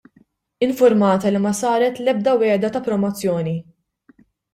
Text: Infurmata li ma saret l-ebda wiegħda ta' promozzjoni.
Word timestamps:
Infurmata 0.67 1.29
li 1.33 1.41
ma 1.43 1.51
saret 1.59 2.01
l-ebda 2.05 2.33
wiegħda 2.43 2.71
ta' 2.77 2.81
promozzjoni. 2.89 3.55